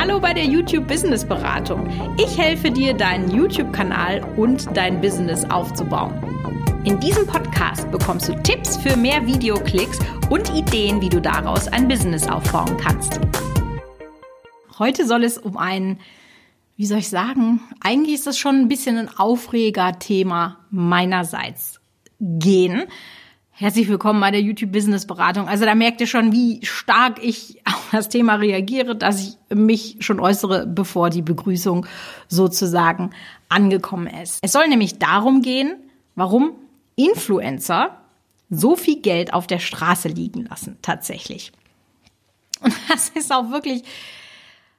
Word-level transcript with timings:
Hallo 0.00 0.18
bei 0.18 0.32
der 0.32 0.46
YouTube 0.46 0.88
Business 0.88 1.26
Beratung. 1.26 1.86
Ich 2.16 2.38
helfe 2.38 2.70
dir, 2.70 2.94
deinen 2.94 3.30
YouTube-Kanal 3.30 4.24
und 4.38 4.74
dein 4.74 4.98
Business 4.98 5.44
aufzubauen. 5.50 6.14
In 6.84 6.98
diesem 7.00 7.26
Podcast 7.26 7.90
bekommst 7.90 8.26
du 8.26 8.34
Tipps 8.42 8.78
für 8.78 8.96
mehr 8.96 9.26
Videoklicks 9.26 9.98
und 10.30 10.48
Ideen, 10.54 11.02
wie 11.02 11.10
du 11.10 11.20
daraus 11.20 11.68
ein 11.68 11.86
Business 11.86 12.26
aufbauen 12.26 12.78
kannst. 12.78 13.20
Heute 14.78 15.06
soll 15.06 15.22
es 15.22 15.36
um 15.36 15.58
ein, 15.58 16.00
wie 16.78 16.86
soll 16.86 17.00
ich 17.00 17.10
sagen, 17.10 17.60
eigentlich 17.82 18.14
ist 18.14 18.26
das 18.26 18.38
schon 18.38 18.54
ein 18.54 18.68
bisschen 18.68 18.96
ein 18.96 19.10
Aufreger-Thema 19.14 20.60
meinerseits 20.70 21.78
gehen. 22.18 22.84
Herzlich 23.60 23.88
willkommen 23.88 24.20
bei 24.20 24.30
der 24.30 24.40
YouTube 24.40 24.72
Business 24.72 25.06
Beratung. 25.06 25.46
Also 25.46 25.66
da 25.66 25.74
merkt 25.74 26.00
ihr 26.00 26.06
schon, 26.06 26.32
wie 26.32 26.64
stark 26.64 27.22
ich 27.22 27.60
auf 27.66 27.90
das 27.92 28.08
Thema 28.08 28.36
reagiere, 28.36 28.96
dass 28.96 29.20
ich 29.20 29.36
mich 29.54 29.98
schon 30.00 30.18
äußere, 30.18 30.66
bevor 30.66 31.10
die 31.10 31.20
Begrüßung 31.20 31.84
sozusagen 32.26 33.10
angekommen 33.50 34.06
ist. 34.06 34.38
Es 34.40 34.52
soll 34.52 34.66
nämlich 34.68 34.98
darum 34.98 35.42
gehen, 35.42 35.76
warum 36.14 36.52
Influencer 36.96 38.00
so 38.48 38.76
viel 38.76 39.02
Geld 39.02 39.34
auf 39.34 39.46
der 39.46 39.58
Straße 39.58 40.08
liegen 40.08 40.46
lassen, 40.46 40.78
tatsächlich. 40.80 41.52
Und 42.62 42.72
das 42.88 43.10
ist 43.10 43.30
auch 43.30 43.50
wirklich, 43.50 43.82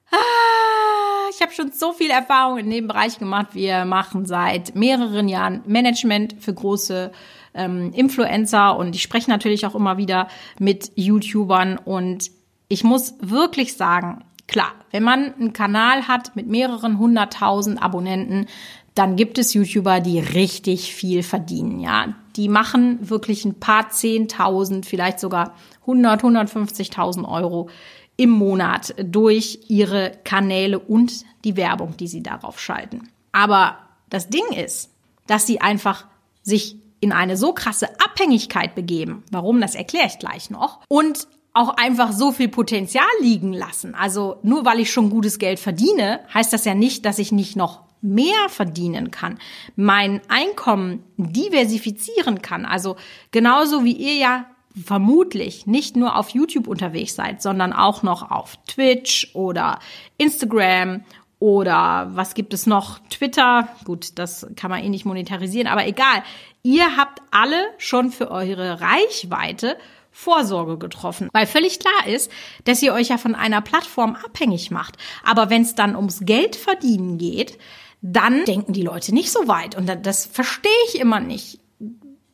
ah, 0.09 1.29
ich 1.29 1.39
habe 1.39 1.51
schon 1.51 1.71
so 1.71 1.93
viel 1.93 2.09
Erfahrung 2.09 2.57
in 2.57 2.71
dem 2.71 2.87
Bereich 2.87 3.19
gemacht. 3.19 3.49
Wir 3.53 3.85
machen 3.85 4.25
seit 4.25 4.73
mehreren 4.73 5.27
Jahren 5.27 5.61
Management 5.67 6.37
für 6.39 6.55
große 6.55 7.11
ähm, 7.53 7.91
Influencer 7.93 8.77
und 8.77 8.95
ich 8.95 9.01
spreche 9.01 9.29
natürlich 9.29 9.65
auch 9.65 9.75
immer 9.75 9.97
wieder 9.97 10.27
mit 10.59 10.91
YouTubern 10.95 11.77
und 11.77 12.31
ich 12.67 12.83
muss 12.83 13.15
wirklich 13.19 13.75
sagen, 13.75 14.23
klar, 14.47 14.71
wenn 14.91 15.03
man 15.03 15.33
einen 15.33 15.53
Kanal 15.53 16.07
hat 16.07 16.35
mit 16.35 16.47
mehreren 16.47 16.99
hunderttausend 16.99 17.81
Abonnenten, 17.81 18.47
dann 18.95 19.15
gibt 19.15 19.37
es 19.37 19.53
YouTuber, 19.53 20.01
die 20.01 20.19
richtig 20.19 20.93
viel 20.93 21.23
verdienen, 21.23 21.79
ja. 21.79 22.13
Die 22.35 22.47
machen 22.47 23.09
wirklich 23.09 23.45
ein 23.45 23.59
paar 23.59 23.89
Zehntausend, 23.89 24.85
vielleicht 24.85 25.19
sogar 25.19 25.53
100, 25.81 26.23
150.000 26.23 27.27
Euro 27.27 27.69
im 28.17 28.29
Monat 28.29 28.93
durch 29.03 29.59
ihre 29.67 30.11
Kanäle 30.23 30.79
und 30.79 31.25
die 31.43 31.57
Werbung, 31.57 31.97
die 31.97 32.07
sie 32.07 32.23
darauf 32.23 32.59
schalten. 32.59 33.09
Aber 33.31 33.77
das 34.09 34.29
Ding 34.29 34.45
ist, 34.55 34.91
dass 35.27 35.47
sie 35.47 35.61
einfach 35.61 36.05
sich 36.43 36.75
in 37.01 37.11
eine 37.11 37.35
so 37.35 37.51
krasse 37.51 37.89
Abhängigkeit 37.99 38.73
begeben, 38.75 39.23
warum, 39.31 39.59
das 39.59 39.75
erkläre 39.75 40.07
ich 40.07 40.19
gleich 40.19 40.49
noch, 40.49 40.79
und 40.87 41.27
auch 41.53 41.75
einfach 41.75 42.13
so 42.13 42.31
viel 42.31 42.47
Potenzial 42.47 43.03
liegen 43.19 43.51
lassen. 43.51 43.93
Also 43.93 44.37
nur 44.41 44.63
weil 44.63 44.79
ich 44.79 44.91
schon 44.91 45.09
gutes 45.09 45.37
Geld 45.37 45.59
verdiene, 45.59 46.21
heißt 46.33 46.53
das 46.53 46.63
ja 46.63 46.73
nicht, 46.75 47.05
dass 47.05 47.19
ich 47.19 47.33
nicht 47.33 47.57
noch 47.57 47.81
mehr 48.01 48.47
verdienen 48.47 49.11
kann, 49.11 49.37
mein 49.75 50.21
Einkommen 50.27 51.03
diversifizieren 51.17 52.41
kann. 52.41 52.65
Also 52.65 52.95
genauso 53.31 53.83
wie 53.83 53.91
ihr 53.91 54.15
ja 54.15 54.45
vermutlich 54.85 55.67
nicht 55.67 55.97
nur 55.97 56.15
auf 56.15 56.29
YouTube 56.29 56.67
unterwegs 56.67 57.15
seid, 57.15 57.41
sondern 57.41 57.73
auch 57.73 58.03
noch 58.03 58.31
auf 58.31 58.57
Twitch 58.67 59.29
oder 59.33 59.79
Instagram 60.17 61.03
oder 61.39 62.11
was 62.13 62.35
gibt 62.35 62.53
es 62.53 62.67
noch? 62.67 62.99
Twitter. 63.09 63.67
Gut, 63.83 64.19
das 64.19 64.47
kann 64.55 64.69
man 64.69 64.83
eh 64.83 64.89
nicht 64.89 65.05
monetarisieren, 65.05 65.67
aber 65.67 65.87
egal. 65.87 66.23
Ihr 66.63 66.97
habt 66.97 67.21
alle 67.31 67.69
schon 67.77 68.11
für 68.11 68.29
eure 68.29 68.81
Reichweite 68.81 69.77
Vorsorge 70.11 70.77
getroffen, 70.77 71.29
weil 71.31 71.47
völlig 71.47 71.79
klar 71.79 72.07
ist, 72.07 72.31
dass 72.65 72.81
ihr 72.81 72.93
euch 72.93 73.07
ja 73.07 73.17
von 73.17 73.33
einer 73.33 73.61
Plattform 73.61 74.15
abhängig 74.15 74.69
macht. 74.69 74.97
Aber 75.23 75.49
wenn 75.49 75.61
es 75.61 75.73
dann 75.73 75.95
ums 75.95 76.19
Geld 76.21 76.55
verdienen 76.55 77.17
geht, 77.17 77.57
dann 78.01 78.45
denken 78.45 78.73
die 78.73 78.81
Leute 78.81 79.13
nicht 79.13 79.31
so 79.31 79.47
weit. 79.47 79.75
Und 79.77 79.89
das 80.05 80.25
verstehe 80.25 80.71
ich 80.89 80.99
immer 80.99 81.19
nicht, 81.19 81.59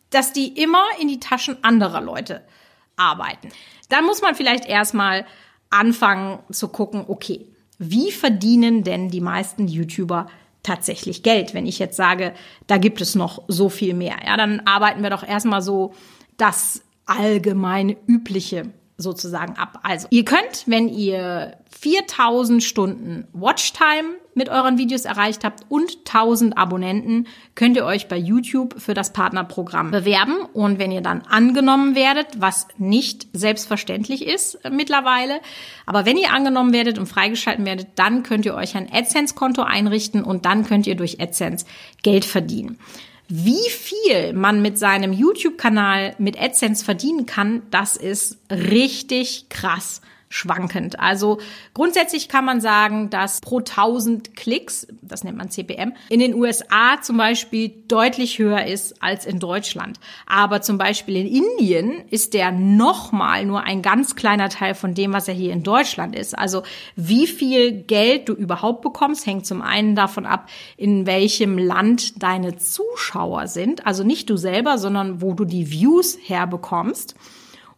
dass 0.10 0.34
die 0.34 0.48
immer 0.48 0.84
in 1.00 1.08
die 1.08 1.20
Taschen 1.20 1.64
anderer 1.64 2.02
Leute 2.02 2.44
arbeiten. 2.96 3.50
Dann 3.90 4.06
muss 4.06 4.22
man 4.22 4.36
vielleicht 4.36 4.66
erstmal 4.66 5.26
anfangen 5.70 6.40
zu 6.52 6.70
gucken, 6.70 7.06
okay, 7.08 7.46
wie 7.78 8.12
verdienen 8.12 8.84
denn 8.84 9.10
die 9.10 9.22
meisten 9.22 9.68
YouTuber 9.68 10.28
tatsächlich 10.68 11.24
Geld? 11.24 11.54
Wenn 11.54 11.66
ich 11.66 11.80
jetzt 11.80 11.96
sage, 11.96 12.34
da 12.68 12.78
gibt 12.78 13.02
es 13.02 13.16
noch 13.16 13.44
so 13.48 13.70
viel 13.70 13.94
mehr, 13.94 14.18
ja, 14.26 14.38
dann 14.38 14.62
arbeiten 14.66 15.02
wir 15.02 15.10
doch 15.10 15.28
erstmal 15.28 15.62
so 15.62 15.94
das 16.38 16.82
allgemeine 17.06 17.96
übliche 18.06 18.72
sozusagen 18.98 19.58
ab. 19.58 19.80
Also, 19.84 20.08
ihr 20.10 20.26
könnt, 20.26 20.64
wenn 20.66 20.90
ihr 20.90 21.58
4000 21.80 22.64
Stunden 22.64 23.28
Watchtime 23.34 24.16
mit 24.34 24.50
euren 24.50 24.78
Videos 24.78 25.06
erreicht 25.06 25.44
habt 25.44 25.66
und 25.70 25.98
1000 26.08 26.58
Abonnenten, 26.58 27.28
könnt 27.56 27.76
ihr 27.76 27.86
euch 27.86 28.08
bei 28.08 28.18
YouTube 28.18 28.80
für 28.80 28.94
das 28.94 29.14
Partnerprogramm 29.14 29.92
bewerben. 29.92 30.38
Und 30.54 30.80
wenn 30.80 30.92
ihr 30.92 31.02
dann 31.02 31.22
angenommen 31.22 31.96
werdet, 31.96 32.28
was 32.40 32.68
nicht 32.78 33.28
selbstverständlich 33.34 34.26
ist 34.26 34.56
äh, 34.66 34.70
mittlerweile, 34.72 35.42
aber 35.86 36.06
wenn 36.06 36.18
ihr 36.18 36.34
angenommen 36.34 36.74
werdet 36.74 36.98
und 36.98 37.08
freigeschalten 37.08 37.66
werdet, 37.66 37.88
dann 37.96 38.24
könnt 38.24 38.46
ihr 38.46 38.56
euch 38.56 38.76
ein 38.76 38.92
AdSense-Konto 38.92 39.62
einrichten 39.62 40.24
und 40.24 40.46
dann 40.46 40.66
könnt 40.66 40.88
ihr 40.88 40.96
durch 40.96 41.22
AdSense 41.22 41.66
Geld 42.02 42.26
verdienen. 42.26 42.80
Wie 43.30 43.70
viel 43.70 44.34
man 44.34 44.62
mit 44.62 44.78
seinem 44.80 45.12
YouTube-Kanal 45.12 46.16
mit 46.18 46.42
AdSense 46.42 46.86
verdienen 46.86 47.26
kann, 47.26 47.64
das 47.72 47.98
ist 47.98 48.38
richtig 48.50 49.48
krass 49.50 50.02
schwankend. 50.30 51.00
Also 51.00 51.40
grundsätzlich 51.74 52.28
kann 52.28 52.46
man 52.46 52.60
sagen, 52.60 53.10
dass 53.10 53.42
pro 53.42 53.60
1000 53.60 54.36
Klicks, 54.36 54.88
das 55.02 55.24
nennt 55.24 55.38
man 55.38 55.50
CPM, 55.50 55.94
in 56.10 56.20
den 56.20 56.34
USA 56.34 57.02
zum 57.02 57.18
Beispiel 57.18 57.74
deutlich 57.88 58.40
höher 58.40 58.66
ist 58.66 59.02
als 59.02 59.26
in 59.26 59.40
Deutschland. 59.40 60.00
Aber 60.26 60.62
zum 60.62 60.78
Beispiel 60.78 61.16
in 61.16 61.28
Indien 61.28 62.04
ist 62.10 62.34
der 62.34 62.52
nochmal 62.52 63.46
nur 63.46 63.64
ein 63.64 63.82
ganz 63.82 64.16
kleiner 64.16 64.50
Teil 64.50 64.76
von 64.76 64.94
dem, 64.94 65.14
was 65.14 65.28
er 65.28 65.34
hier 65.34 65.54
in 65.54 65.64
Deutschland 65.64 66.16
ist. 66.16 66.38
Also 66.38 66.64
wie 66.96 67.28
viel 67.28 67.72
Geld 67.72 68.30
du 68.30 68.34
überhaupt 68.34 68.82
bekommst, 68.82 69.26
hängt 69.26 69.46
zum 69.46 69.62
einen 69.62 69.96
davon 69.96 70.26
ab, 70.26 70.50
in 70.76 71.06
welchem 71.06 71.58
Land 71.58 72.22
deine 72.22 72.58
Zuschauer 72.58 73.48
sind. 73.48 73.86
Also 73.86 74.04
nicht 74.04 74.30
du 74.30 74.38
selber, 74.38 74.78
sondern 74.78 75.22
wo 75.22 75.34
du 75.34 75.46
die 75.46 75.72
Views 75.72 76.18
herbekommst. 76.22 77.16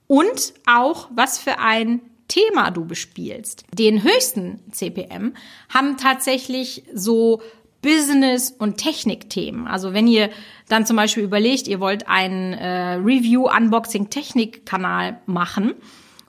Und 0.08 0.54
auch, 0.66 1.08
was 1.14 1.38
für 1.38 1.60
ein 1.60 2.02
Thema 2.29 2.72
du 2.72 2.85
bespielst. 2.85 3.66
Den 3.73 4.03
höchsten 4.03 4.62
CPM 4.72 5.34
haben 5.67 5.97
tatsächlich 5.97 6.84
so 6.94 7.41
Business- 7.81 8.56
und 8.57 8.78
Technikthemen. 8.78 9.67
Also 9.67 9.94
wenn 9.94 10.07
ihr 10.07 10.29
dann 10.68 10.85
zum 10.85 10.95
Beispiel 10.95 11.23
überlegt, 11.23 11.68
ihr 11.68 11.81
wollt 11.81 12.07
einen 12.07 12.53
äh, 12.53 12.94
Review-Unboxing-Technik-Kanal 12.94 15.19
machen 15.25 15.73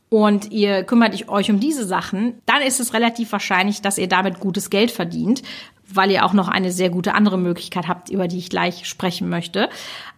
und 0.08 0.50
ihr 0.52 0.84
kümmert 0.84 1.28
euch 1.28 1.50
um 1.50 1.60
diese 1.60 1.84
Sachen, 1.84 2.40
dann 2.46 2.62
ist 2.62 2.80
es 2.80 2.94
relativ 2.94 3.32
wahrscheinlich, 3.32 3.82
dass 3.82 3.98
ihr 3.98 4.08
damit 4.08 4.40
gutes 4.40 4.70
Geld 4.70 4.90
verdient, 4.90 5.42
weil 5.92 6.12
ihr 6.12 6.24
auch 6.24 6.32
noch 6.32 6.48
eine 6.48 6.72
sehr 6.72 6.88
gute 6.90 7.14
andere 7.14 7.36
Möglichkeit 7.36 7.88
habt, 7.88 8.10
über 8.10 8.28
die 8.28 8.38
ich 8.38 8.48
gleich 8.48 8.86
sprechen 8.86 9.28
möchte. 9.28 9.68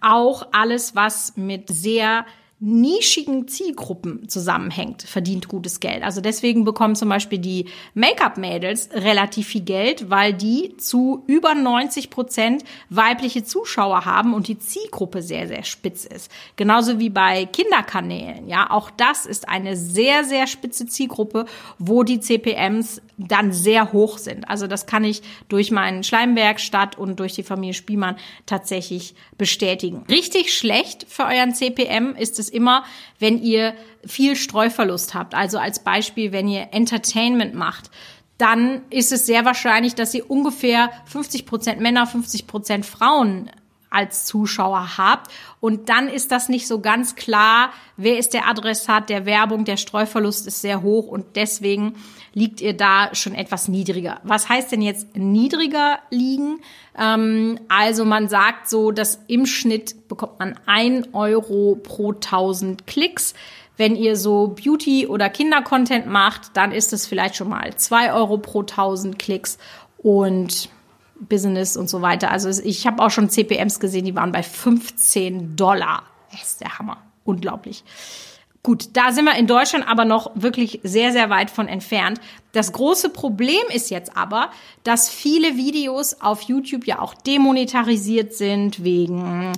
Auch 0.03 0.49
alles, 0.53 0.95
was 0.95 1.35
mit 1.37 1.71
sehr 1.71 2.27
nischigen 2.65 3.49
Zielgruppen 3.49 4.29
zusammenhängt, 4.29 5.03
verdient 5.03 5.49
gutes 5.49 5.81
Geld. 5.81 6.05
Also 6.05 6.21
deswegen 6.21 6.65
bekommen 6.65 6.95
zum 6.95 7.09
Beispiel 7.09 7.41
die 7.41 7.67
Make-up-Mädels 7.95 8.91
relativ 8.93 9.49
viel 9.49 9.63
Geld, 9.63 10.11
weil 10.11 10.33
die 10.33 10.77
zu 10.77 11.25
über 11.27 11.57
90 11.57 12.09
Prozent 12.09 12.63
weibliche 12.89 13.43
Zuschauer 13.43 14.05
haben 14.05 14.33
und 14.33 14.47
die 14.47 14.61
Zielgruppe 14.61 15.23
sehr, 15.23 15.49
sehr 15.49 15.65
spitz 15.65 16.05
ist. 16.05 16.31
Genauso 16.55 17.01
wie 17.01 17.11
bei 17.11 17.47
Kinderkanälen. 17.47 18.47
Ja, 18.47 18.71
auch 18.71 18.93
das 18.93 19.27
ist 19.27 19.49
eine 19.49 19.77
sehr, 19.77 20.23
sehr 20.23 20.47
spitze 20.47 20.87
Zielgruppe, 20.87 21.47
wo 21.79 22.05
die 22.05 22.21
CPMs 22.21 23.03
dann 23.29 23.53
sehr 23.53 23.93
hoch 23.93 24.19
sind. 24.19 24.49
Also 24.49 24.67
das 24.67 24.87
kann 24.87 25.05
ich 25.05 25.23
durch 25.49 25.71
meinen 25.71 26.05
Schleimwerkstatt 26.05 26.97
und 26.99 27.21
durch 27.21 27.35
die 27.35 27.43
Familie 27.43 27.75
Spielmann 27.75 28.17
tatsächlich 28.47 29.15
bestätigen. 29.39 30.05
Richtig 30.09 30.57
schlecht 30.57 31.07
für 31.09 31.25
euren 31.25 31.55
CPM 31.55 32.15
ist 32.17 32.39
es 32.39 32.49
immer, 32.49 32.85
wenn 33.19 33.43
ihr 33.43 33.75
viel 34.05 34.37
Streuverlust 34.37 35.15
habt. 35.15 35.35
Also 35.35 35.59
als 35.59 35.83
Beispiel, 35.85 36.33
wenn 36.33 36.49
ihr 36.49 36.69
Entertainment 36.73 37.55
macht, 37.55 37.91
dann 38.39 38.83
ist 38.91 39.13
es 39.13 39.27
sehr 39.27 39.45
wahrscheinlich, 39.45 39.95
dass 39.95 40.15
ihr 40.15 40.29
ungefähr 40.29 40.91
50 41.05 41.47
Prozent 41.47 41.81
Männer, 41.81 42.07
50 42.07 42.47
Prozent 42.47 42.85
Frauen 42.85 43.51
als 43.93 44.25
Zuschauer 44.27 44.97
habt. 44.99 45.31
Und 45.61 45.89
dann 45.89 46.09
ist 46.09 46.33
das 46.33 46.49
nicht 46.49 46.67
so 46.67 46.81
ganz 46.81 47.15
klar, 47.15 47.71
wer 47.97 48.19
ist 48.19 48.35
der 48.35 48.49
Adressat 48.49 49.09
der 49.09 49.27
Werbung. 49.27 49.65
Der 49.65 49.77
Streuverlust 49.77 50.47
ist 50.47 50.61
sehr 50.61 50.83
hoch 50.83 51.07
und 51.07 51.37
deswegen 51.37 51.95
liegt 52.35 52.61
ihr 52.61 52.77
da 52.77 53.15
schon 53.15 53.35
etwas 53.35 53.69
niedriger. 53.69 54.21
Was 54.23 54.49
heißt 54.49 54.73
denn 54.73 54.83
jetzt 54.83 55.17
niedriger 55.17 55.99
liegen? 56.11 56.61
Ähm, 56.99 57.61
also 57.69 58.05
man 58.05 58.29
sagt 58.29 58.69
so, 58.69 58.91
dass 58.91 59.21
im 59.29 59.47
Schnitt 59.47 60.09
bekommt 60.09 60.39
man 60.39 60.59
ein 60.67 61.15
Euro 61.15 61.79
pro 61.83 62.13
1000 62.13 62.87
Klicks. 62.87 63.35
Wenn 63.77 63.97
ihr 63.97 64.17
so 64.17 64.49
Beauty- 64.49 65.07
oder 65.07 65.29
Kinder-Content 65.29 66.07
macht, 66.07 66.57
dann 66.57 66.73
ist 66.73 66.93
es 66.93 67.07
vielleicht 67.07 67.37
schon 67.37 67.49
mal 67.49 67.75
zwei 67.77 68.13
Euro 68.13 68.39
pro 68.39 68.61
1000 68.61 69.19
Klicks 69.19 69.59
und 69.99 70.69
Business 71.29 71.77
und 71.77 71.89
so 71.89 72.03
weiter. 72.03 72.31
Also 72.31 72.49
ich 72.63 72.87
habe 72.87 73.03
auch 73.03 73.11
schon 73.11 73.31
CPMs 73.31 73.81
gesehen, 73.81 74.05
die 74.05 74.15
waren 74.15 74.33
bei 74.33 74.43
15 74.43 75.57
Dollar. 75.57 76.05
Das 76.31 76.43
ist 76.43 76.61
der 76.61 76.79
Hammer. 76.79 76.99
Unglaublich. 77.25 77.85
Gut, 78.65 78.91
da 78.93 79.11
sind 79.11 79.25
wir 79.25 79.35
in 79.35 79.49
Deutschland 79.49 79.89
aber 79.89 80.05
noch 80.05 80.31
wirklich 80.37 80.79
sehr, 80.85 81.11
sehr 81.11 81.31
weit 81.31 81.51
von 81.51 81.67
entfernt. 81.67 82.21
Das 82.53 82.71
große 82.71 83.09
Problem 83.09 83.63
ist 83.75 83.91
jetzt 83.91 84.17
aber, 84.17 84.51
dass 84.85 85.11
viele 85.11 85.57
Videos 85.57 86.21
auf 86.21 86.43
YouTube 86.43 86.87
ja 86.87 87.01
auch 87.01 87.15
demonetarisiert 87.15 88.35
sind 88.35 88.85
wegen 88.85 89.53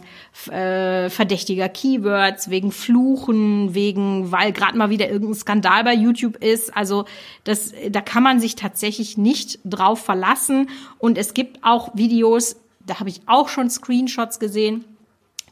äh, 0.50 1.10
verdächtiger 1.10 1.68
Keywords, 1.68 2.48
wegen 2.48 2.72
Fluchen, 2.72 3.74
wegen, 3.74 4.32
weil 4.32 4.52
gerade 4.52 4.78
mal 4.78 4.88
wieder 4.88 5.10
irgendein 5.10 5.34
Skandal 5.34 5.84
bei 5.84 5.94
YouTube 5.94 6.42
ist. 6.42 6.74
Also 6.74 7.04
das, 7.44 7.74
da 7.90 8.00
kann 8.00 8.22
man 8.22 8.40
sich 8.40 8.56
tatsächlich 8.56 9.18
nicht 9.18 9.58
drauf 9.66 10.02
verlassen. 10.02 10.70
Und 10.96 11.18
es 11.18 11.34
gibt 11.34 11.62
auch 11.62 11.90
Videos, 11.94 12.56
da 12.86 13.00
habe 13.00 13.10
ich 13.10 13.20
auch 13.26 13.50
schon 13.50 13.68
Screenshots 13.68 14.38
gesehen, 14.38 14.86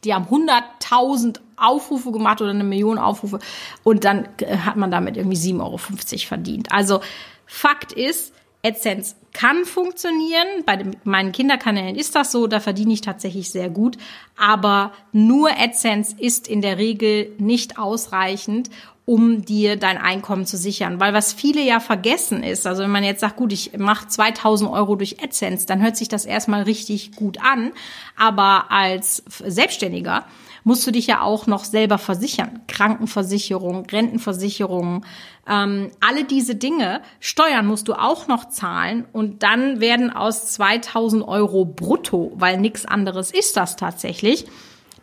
die 0.04 0.14
haben 0.14 0.26
100.000 0.26 1.40
Aufrufe 1.56 2.10
gemacht 2.10 2.40
oder 2.40 2.50
eine 2.50 2.64
Million 2.64 2.98
Aufrufe 2.98 3.38
und 3.84 4.04
dann 4.04 4.28
äh, 4.38 4.56
hat 4.56 4.76
man 4.76 4.90
damit 4.90 5.16
irgendwie 5.16 5.36
7,50 5.36 5.60
Euro 5.60 5.78
verdient. 5.78 6.72
Also 6.72 7.00
Fakt 7.46 7.92
ist, 7.92 8.32
AdSense 8.64 9.16
kann 9.32 9.64
funktionieren. 9.64 10.64
Bei 10.64 10.76
den, 10.76 10.96
meinen 11.04 11.32
Kinderkanälen 11.32 11.96
ist 11.96 12.14
das 12.14 12.32
so, 12.32 12.46
da 12.46 12.60
verdiene 12.60 12.92
ich 12.92 13.00
tatsächlich 13.00 13.50
sehr 13.50 13.70
gut. 13.70 13.96
Aber 14.36 14.92
nur 15.12 15.50
AdSense 15.50 16.16
ist 16.18 16.48
in 16.48 16.62
der 16.62 16.78
Regel 16.78 17.32
nicht 17.38 17.78
ausreichend, 17.78 18.70
um 19.04 19.44
dir 19.44 19.76
dein 19.76 19.98
Einkommen 19.98 20.46
zu 20.46 20.56
sichern. 20.56 21.00
Weil 21.00 21.12
was 21.12 21.32
viele 21.32 21.60
ja 21.62 21.80
vergessen 21.80 22.42
ist, 22.42 22.66
also 22.66 22.82
wenn 22.82 22.90
man 22.90 23.04
jetzt 23.04 23.20
sagt, 23.20 23.36
gut, 23.36 23.52
ich 23.52 23.76
mache 23.76 24.06
2000 24.06 24.70
Euro 24.70 24.96
durch 24.96 25.22
AdSense, 25.22 25.66
dann 25.66 25.82
hört 25.82 25.96
sich 25.96 26.08
das 26.08 26.24
erstmal 26.24 26.62
richtig 26.62 27.16
gut 27.16 27.38
an. 27.42 27.72
Aber 28.16 28.70
als 28.70 29.24
Selbstständiger 29.44 30.24
musst 30.64 30.86
du 30.86 30.92
dich 30.92 31.08
ja 31.08 31.22
auch 31.22 31.46
noch 31.46 31.64
selber 31.64 31.98
versichern. 31.98 32.60
Krankenversicherung, 32.68 33.86
Rentenversicherung, 33.86 35.04
ähm, 35.48 35.90
alle 36.00 36.24
diese 36.24 36.54
Dinge. 36.54 37.02
Steuern 37.18 37.66
musst 37.66 37.88
du 37.88 37.94
auch 37.94 38.28
noch 38.28 38.48
zahlen 38.48 39.04
und 39.12 39.42
dann 39.42 39.80
werden 39.80 40.10
aus 40.10 40.52
2000 40.52 41.26
Euro 41.26 41.64
brutto, 41.64 42.32
weil 42.36 42.58
nichts 42.58 42.86
anderes 42.86 43.32
ist 43.32 43.56
das 43.56 43.74
tatsächlich, 43.74 44.46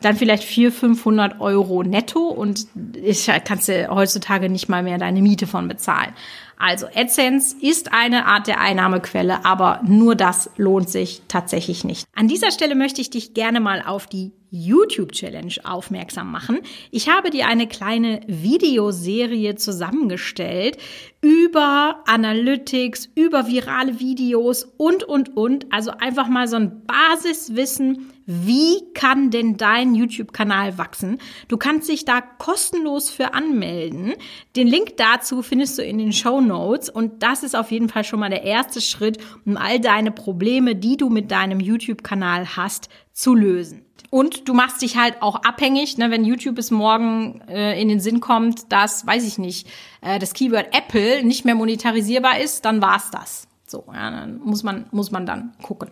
dann 0.01 0.15
vielleicht 0.15 0.43
400, 0.43 0.79
500 0.79 1.41
Euro 1.41 1.83
netto 1.83 2.27
und 2.27 2.67
ich, 2.93 3.29
kannst 3.45 3.67
du 3.67 3.89
heutzutage 3.89 4.49
nicht 4.49 4.69
mal 4.69 4.83
mehr 4.83 4.97
deine 4.97 5.21
Miete 5.21 5.47
von 5.47 5.67
bezahlen. 5.67 6.13
Also 6.57 6.87
AdSense 6.93 7.55
ist 7.61 7.93
eine 7.93 8.25
Art 8.25 8.47
der 8.47 8.59
Einnahmequelle, 8.59 9.45
aber 9.45 9.81
nur 9.85 10.15
das 10.15 10.49
lohnt 10.57 10.89
sich 10.89 11.21
tatsächlich 11.29 11.85
nicht. 11.85 12.05
An 12.15 12.27
dieser 12.27 12.51
Stelle 12.51 12.75
möchte 12.75 12.99
ich 12.99 13.09
dich 13.09 13.33
gerne 13.33 13.61
mal 13.61 13.81
auf 13.85 14.07
die 14.07 14.31
YouTube 14.51 15.11
Challenge 15.11 15.53
aufmerksam 15.63 16.31
machen. 16.31 16.59
Ich 16.91 17.09
habe 17.09 17.29
dir 17.29 17.47
eine 17.47 17.67
kleine 17.67 18.21
Videoserie 18.27 19.55
zusammengestellt 19.55 20.77
über 21.21 22.03
Analytics, 22.07 23.09
über 23.15 23.47
virale 23.47 23.99
Videos 23.99 24.63
und, 24.77 25.03
und, 25.03 25.35
und. 25.35 25.71
Also 25.71 25.91
einfach 25.91 26.27
mal 26.27 26.47
so 26.47 26.55
ein 26.55 26.83
Basiswissen, 26.85 28.11
wie 28.31 28.83
kann 28.93 29.31
denn 29.31 29.57
dein 29.57 29.95
YouTube-Kanal 29.95 30.77
wachsen? 30.77 31.17
Du 31.47 31.57
kannst 31.57 31.89
dich 31.89 32.05
da 32.05 32.21
kostenlos 32.21 33.09
für 33.09 33.33
anmelden. 33.33 34.13
Den 34.55 34.67
Link 34.67 34.97
dazu 34.97 35.41
findest 35.41 35.79
du 35.79 35.83
in 35.83 35.97
den 35.97 36.13
Show 36.13 36.39
Notes 36.39 36.89
und 36.89 37.23
das 37.23 37.41
ist 37.41 37.55
auf 37.55 37.71
jeden 37.71 37.89
Fall 37.89 38.03
schon 38.03 38.19
mal 38.19 38.29
der 38.29 38.43
erste 38.43 38.81
Schritt, 38.81 39.17
um 39.45 39.57
all 39.57 39.79
deine 39.79 40.11
Probleme, 40.11 40.75
die 40.75 40.95
du 40.95 41.09
mit 41.09 41.31
deinem 41.31 41.59
YouTube-Kanal 41.59 42.55
hast, 42.55 42.89
zu 43.13 43.33
lösen. 43.33 43.88
Und 44.09 44.47
du 44.47 44.53
machst 44.53 44.81
dich 44.81 44.97
halt 44.97 45.21
auch 45.21 45.35
abhängig, 45.43 45.97
ne, 45.97 46.09
wenn 46.09 46.25
YouTube 46.25 46.55
bis 46.55 46.71
morgen 46.71 47.41
äh, 47.47 47.79
in 47.79 47.89
den 47.89 47.99
Sinn 47.99 48.19
kommt, 48.19 48.71
dass, 48.71 49.05
weiß 49.05 49.25
ich 49.27 49.37
nicht, 49.37 49.67
äh, 50.01 50.19
das 50.19 50.33
Keyword 50.33 50.75
Apple 50.75 51.23
nicht 51.23 51.45
mehr 51.45 51.55
monetarisierbar 51.55 52.39
ist, 52.39 52.65
dann 52.65 52.81
war's 52.81 53.11
das. 53.11 53.47
So, 53.67 53.83
ja, 53.93 54.09
dann 54.09 54.39
muss 54.39 54.63
man, 54.63 54.87
muss 54.91 55.11
man 55.11 55.25
dann 55.25 55.53
gucken. 55.61 55.91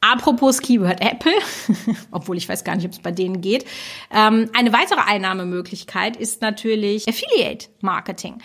Apropos 0.00 0.60
Keyword 0.60 1.00
Apple, 1.00 1.34
obwohl 2.10 2.36
ich 2.36 2.48
weiß 2.48 2.64
gar 2.64 2.76
nicht, 2.76 2.86
ob 2.86 2.92
es 2.92 3.00
bei 3.00 3.10
denen 3.10 3.40
geht. 3.40 3.66
Ähm, 4.10 4.50
eine 4.54 4.72
weitere 4.72 5.00
Einnahmemöglichkeit 5.00 6.16
ist 6.16 6.42
natürlich 6.42 7.08
Affiliate 7.08 7.68
Marketing. 7.80 8.40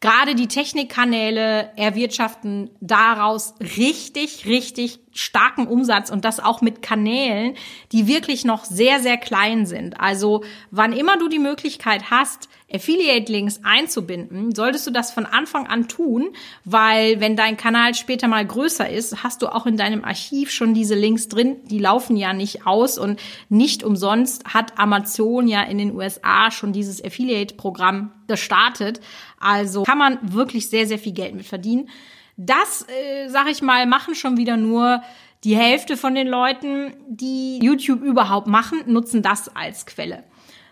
Gerade 0.00 0.34
die 0.34 0.46
Technikkanäle 0.46 1.70
erwirtschaften 1.76 2.70
daraus 2.80 3.54
richtig, 3.60 4.46
richtig 4.46 5.00
starken 5.16 5.66
Umsatz 5.66 6.10
und 6.10 6.24
das 6.24 6.40
auch 6.40 6.60
mit 6.60 6.82
Kanälen, 6.82 7.54
die 7.92 8.06
wirklich 8.06 8.44
noch 8.44 8.64
sehr, 8.64 9.00
sehr 9.00 9.16
klein 9.16 9.66
sind. 9.66 10.00
Also 10.00 10.44
wann 10.70 10.92
immer 10.92 11.18
du 11.18 11.28
die 11.28 11.38
Möglichkeit 11.38 12.10
hast, 12.10 12.48
Affiliate-Links 12.72 13.60
einzubinden, 13.62 14.52
solltest 14.54 14.86
du 14.86 14.90
das 14.90 15.12
von 15.12 15.24
Anfang 15.24 15.68
an 15.68 15.86
tun, 15.86 16.30
weil 16.64 17.20
wenn 17.20 17.36
dein 17.36 17.56
Kanal 17.56 17.94
später 17.94 18.26
mal 18.26 18.44
größer 18.44 18.90
ist, 18.90 19.22
hast 19.22 19.42
du 19.42 19.48
auch 19.48 19.66
in 19.66 19.76
deinem 19.76 20.04
Archiv 20.04 20.50
schon 20.50 20.74
diese 20.74 20.96
Links 20.96 21.28
drin. 21.28 21.56
Die 21.66 21.78
laufen 21.78 22.16
ja 22.16 22.32
nicht 22.32 22.66
aus 22.66 22.98
und 22.98 23.20
nicht 23.48 23.84
umsonst 23.84 24.52
hat 24.52 24.78
Amazon 24.78 25.46
ja 25.46 25.62
in 25.62 25.78
den 25.78 25.94
USA 25.94 26.50
schon 26.50 26.72
dieses 26.72 27.02
Affiliate-Programm 27.02 28.10
gestartet. 28.26 29.00
Also 29.38 29.84
kann 29.84 29.98
man 29.98 30.18
wirklich 30.22 30.68
sehr, 30.68 30.86
sehr 30.88 30.98
viel 30.98 31.12
Geld 31.12 31.34
mit 31.34 31.46
verdienen. 31.46 31.88
Das, 32.36 32.86
äh, 32.88 33.28
sag 33.28 33.48
ich 33.48 33.62
mal, 33.62 33.86
machen 33.86 34.14
schon 34.14 34.36
wieder 34.36 34.56
nur 34.56 35.02
die 35.44 35.56
Hälfte 35.56 35.96
von 35.96 36.14
den 36.14 36.26
Leuten, 36.26 36.94
die 37.08 37.58
YouTube 37.62 38.02
überhaupt 38.02 38.46
machen, 38.46 38.82
nutzen 38.86 39.22
das 39.22 39.54
als 39.54 39.86
Quelle. 39.86 40.24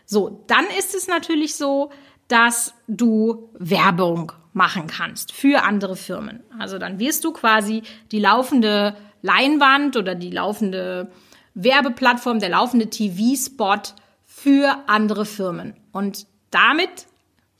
So, 0.05 0.45
dann 0.47 0.67
ist 0.79 0.95
es 0.95 1.07
natürlich 1.07 1.55
so, 1.55 1.91
dass 2.29 2.75
du 2.89 3.51
Werbung 3.55 4.33
machen 4.53 4.87
kannst 4.87 5.33
für 5.33 5.63
andere 5.63 5.97
Firmen. 5.97 6.43
Also 6.59 6.79
dann 6.79 6.99
wirst 6.99 7.25
du 7.25 7.33
quasi 7.33 7.83
die 8.13 8.21
laufende 8.21 8.97
Leinwand 9.23 9.97
oder 9.97 10.15
die 10.15 10.31
laufende 10.31 11.11
Werbeplattform, 11.55 12.39
der 12.41 12.51
laufende 12.51 12.89
TV-Spot 12.91 13.95
für 14.25 14.77
andere 14.87 15.25
Firmen. 15.25 15.75
Und 15.93 16.27
damit 16.51 17.07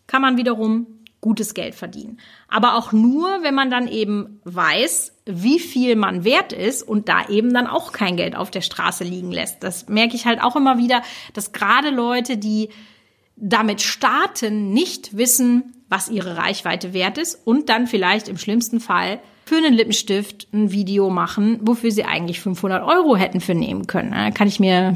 kann 0.07 0.23
man 0.23 0.37
wiederum 0.37 1.04
gutes 1.25 1.55
Geld 1.55 1.75
verdienen. 1.75 2.19
Aber 2.49 2.77
auch 2.77 2.93
nur, 2.93 3.43
wenn 3.43 3.55
man 3.55 3.71
dann 3.71 3.89
eben 3.89 4.43
weiß, 4.45 5.15
wie 5.25 5.59
viel 5.59 5.97
man 5.97 6.23
wert 6.23 6.53
ist 6.53 6.83
und 6.83 7.09
da 7.09 7.27
eben 7.31 7.55
dann 7.55 7.67
auch 7.67 7.93
kein 7.93 8.19
Geld 8.19 8.37
auf 8.37 8.51
der 8.51 8.61
Straße 8.61 9.05
liegen 9.05 9.33
lässt. 9.33 9.63
Das 9.65 9.89
merke 9.89 10.17
ich 10.17 10.27
halt 10.27 10.43
auch 10.43 10.55
immer 10.55 10.77
wieder, 10.77 11.01
dass 11.33 11.53
gerade 11.53 11.89
Leute, 11.89 12.37
die 12.37 12.69
damit 13.37 13.81
starten, 13.81 14.75
nicht 14.75 15.17
wissen, 15.17 15.73
was 15.89 16.11
ihre 16.11 16.37
Reichweite 16.37 16.93
wert 16.93 17.17
ist 17.17 17.41
und 17.47 17.71
dann 17.71 17.87
vielleicht 17.87 18.29
im 18.29 18.37
schlimmsten 18.37 18.79
Fall 18.79 19.19
für 19.47 19.57
einen 19.57 19.73
Lippenstift 19.73 20.49
ein 20.53 20.73
Video 20.73 21.09
machen, 21.09 21.59
wofür 21.63 21.91
sie 21.91 22.05
eigentlich 22.05 22.41
500 22.41 22.83
Euro 22.87 23.17
hätten 23.17 23.41
für 23.41 23.55
nehmen 23.55 23.87
können. 23.87 24.11
Da 24.11 24.31
kann 24.31 24.47
ich 24.47 24.61
mir 24.61 24.95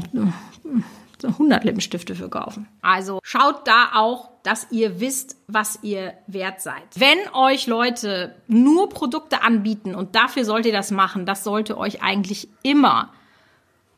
100 1.23 1.63
Lippenstifte 1.63 2.13
für 2.13 2.29
kaufen. 2.29 2.67
Also 2.83 3.17
schaut 3.23 3.67
da 3.67 3.93
auch, 3.95 4.28
dass 4.43 4.67
ihr 4.71 4.99
wisst, 4.99 5.37
was 5.47 5.79
ihr 5.81 6.13
wert 6.27 6.61
seid. 6.61 6.83
Wenn 6.95 7.17
euch 7.33 7.67
Leute 7.67 8.35
nur 8.47 8.89
Produkte 8.89 9.41
anbieten 9.43 9.95
und 9.95 10.15
dafür 10.15 10.45
sollt 10.45 10.65
ihr 10.65 10.73
das 10.73 10.91
machen, 10.91 11.25
das 11.25 11.43
sollte 11.43 11.77
euch 11.77 12.01
eigentlich 12.01 12.47
immer 12.63 13.11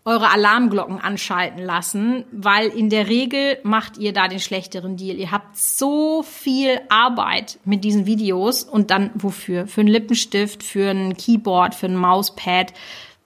eure 0.04 0.32
Alarmglocken 0.32 1.00
anschalten 1.00 1.64
lassen, 1.64 2.26
weil 2.32 2.70
in 2.70 2.90
der 2.90 3.08
Regel 3.08 3.60
macht 3.64 3.98
ihr 4.00 4.14
da 4.14 4.28
den 4.28 4.40
schlechteren 4.40 4.98
Deal. 4.98 5.18
Ihr 5.18 5.32
habt 5.32 5.56
so 5.56 6.24
viel 6.24 6.82
Arbeit 6.90 7.60
mit 7.66 7.84
diesen 7.84 8.08
Videos 8.08 8.64
und 8.64 8.90
dann 8.90 9.12
wofür? 9.14 9.68
Für 9.68 9.82
einen 9.82 9.90
Lippenstift, 9.90 10.64
für 10.64 10.90
ein 10.90 11.16
Keyboard, 11.18 11.76
für 11.76 11.86
ein 11.86 11.96
Mauspad, 11.96 12.74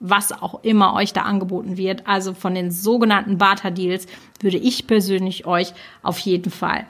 was 0.00 0.32
auch 0.32 0.62
immer 0.62 0.92
euch 0.92 1.14
da 1.14 1.22
angeboten 1.22 1.78
wird. 1.78 2.06
Also 2.06 2.34
von 2.34 2.54
den 2.54 2.70
sogenannten 2.70 3.38
Barter-Deals 3.38 4.06
würde 4.40 4.58
ich 4.58 4.86
persönlich 4.86 5.46
euch 5.46 5.72
auf 6.02 6.18
jeden 6.18 6.50
Fall 6.50 6.86